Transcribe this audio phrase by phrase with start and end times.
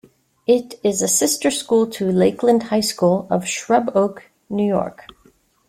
[0.47, 5.03] It is a sister school to Lakeland High School of Shrub Oak, New York.